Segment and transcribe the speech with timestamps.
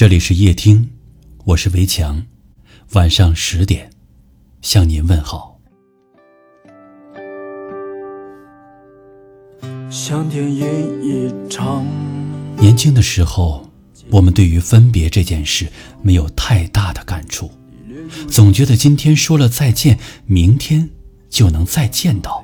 [0.00, 0.88] 这里是夜听，
[1.44, 2.24] 我是围墙，
[2.92, 3.90] 晚上十点
[4.62, 5.60] 向您问好。
[9.90, 10.66] 想电影
[11.02, 11.84] 一场。
[12.56, 13.68] 年轻的时候，
[14.08, 15.70] 我们对于分别这件事
[16.00, 17.50] 没有太大的感触，
[18.26, 20.88] 总觉得今天说了再见，明天
[21.28, 22.42] 就能再见到。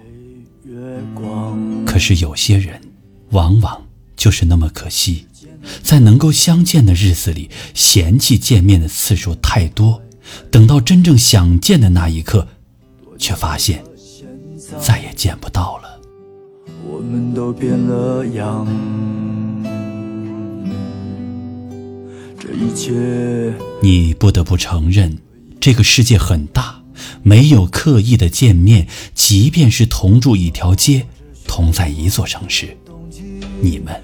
[1.86, 2.79] 可是有些人，
[3.30, 5.27] 往往就是那么可惜。
[5.82, 10.02] 在能够相见的日子里，嫌弃见面的次数太多，
[10.50, 12.46] 等到真正想见的那一刻，
[13.18, 13.84] 却发现
[14.80, 16.00] 再也见不到了。
[16.88, 18.66] 我们都变了样，
[22.38, 25.18] 这一切，你不得不承认，
[25.60, 26.82] 这个世界很大，
[27.22, 31.07] 没有刻意的见面，即便是同住一条街，
[31.46, 32.77] 同在一座城市，
[33.60, 33.94] 你们。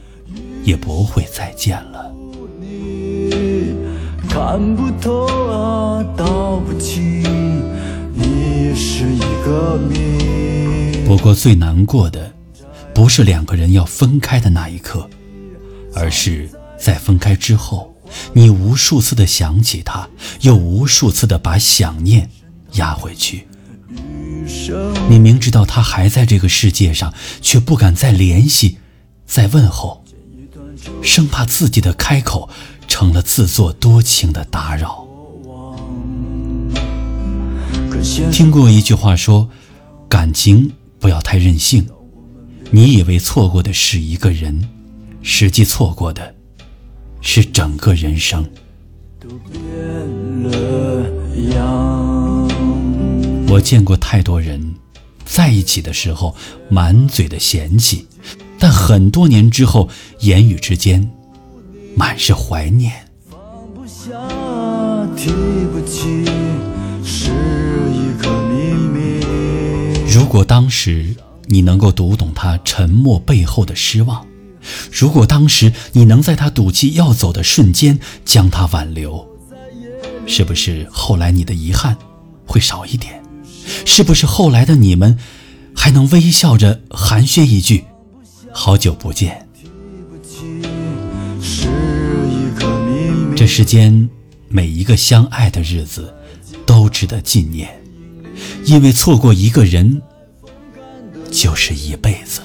[0.65, 2.13] 也不会再见了。
[4.29, 7.23] 看不透啊，道不清，
[8.15, 11.05] 你是一个谜。
[11.07, 12.33] 不过最难过的，
[12.95, 15.09] 不是两个人要分开的那一刻，
[15.95, 17.95] 而是在分开之后，
[18.33, 20.09] 你无数次的想起他，
[20.41, 22.31] 又无数次的把想念
[22.73, 23.47] 压回去。
[25.11, 28.79] 你明知道他还在这个世界上，却不敢再联系，
[29.27, 30.02] 再问候。
[31.03, 32.49] 生怕自己的开口
[32.89, 35.07] 成了自作多情的打扰。
[38.31, 39.49] 听过一句话说
[40.09, 41.87] ：“感情不要太任性。”
[42.75, 44.69] 你以为错过的是一个人，
[45.23, 46.35] 实际错过的
[47.21, 48.45] 是整个人生。
[53.47, 54.75] 我见过太多人
[55.27, 56.35] 在一起的时候
[56.71, 58.07] 满嘴的嫌弃。
[58.63, 59.89] 但很多年之后，
[60.21, 61.11] 言语之间
[61.97, 62.93] 满是怀念。
[70.09, 71.13] 如果当时
[71.47, 74.25] 你能够读懂他沉默背后的失望，
[74.93, 79.27] 如果当时你能在他赌气要走的瞬间将他挽留，
[80.25, 81.97] 是不是后来你的遗憾
[82.47, 83.21] 会少一点？
[83.85, 85.19] 是不是后来的你们
[85.75, 87.87] 还能微笑着寒暄一句？
[88.53, 89.49] 好久不见。
[93.35, 94.09] 这世间
[94.49, 96.15] 每一个相爱的日子
[96.65, 97.69] 都值得纪念，
[98.65, 100.01] 因为错过一个人
[101.31, 102.41] 就是一辈子。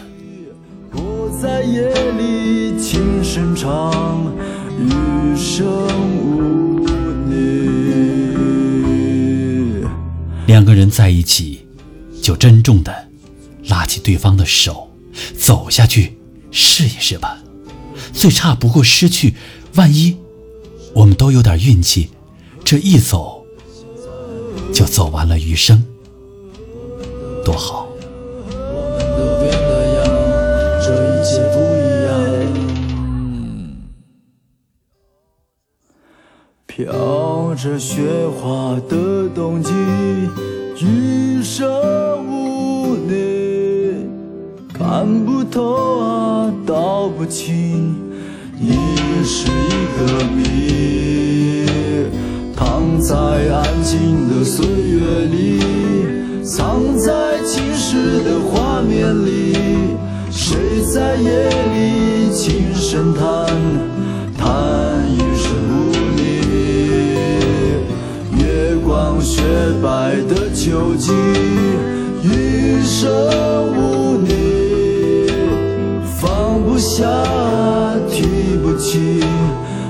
[10.48, 11.68] 两个人在一起，
[12.22, 13.08] 就珍重的
[13.68, 14.87] 拉起对方的手。
[15.38, 16.18] 走下去，
[16.52, 17.42] 试一试吧。
[18.14, 19.36] 最差不过失去，
[19.76, 20.18] 万一
[20.94, 22.10] 我们都有点运气，
[22.64, 23.44] 这一走
[24.74, 25.84] 就走完了余生，
[27.44, 27.86] 多好。
[36.66, 38.04] 飘着雪
[38.40, 39.72] 花的冬季，
[45.52, 47.96] 头啊，道不清，
[48.60, 48.78] 你
[49.24, 51.66] 是一个谜。
[52.56, 55.62] 躺在安静的岁月里，
[56.44, 59.56] 藏在青史的画面里，
[60.32, 60.58] 谁
[60.94, 63.48] 在夜里轻声叹，
[64.38, 64.48] 叹
[65.12, 66.22] 一声无你。
[68.40, 69.42] 月光雪
[69.82, 71.12] 白的秋季，
[72.24, 73.08] 余生
[73.76, 73.87] 无。
[76.78, 77.08] 不下，
[78.08, 79.20] 提不起，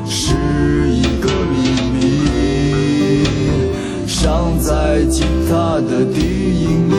[0.08, 0.34] 是
[0.90, 1.58] 一个秘
[1.92, 2.00] 密。
[4.08, 6.22] 伤在吉他的低
[6.62, 6.96] 音里，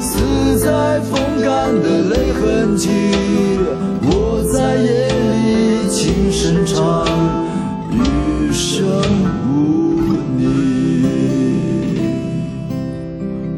[0.00, 2.88] 死在风干的泪痕迹。
[4.04, 7.04] 我在夜里轻声唱，
[7.92, 8.88] 余生
[9.44, 11.04] 无你。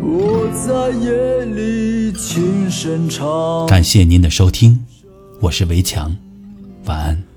[0.03, 3.65] 我在夜里轻声唱。
[3.69, 4.85] 感谢您的收听。
[5.43, 6.15] 我是围墙，
[6.85, 7.30] 晚安。